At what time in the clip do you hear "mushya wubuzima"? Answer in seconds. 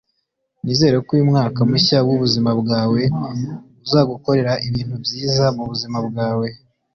1.69-2.51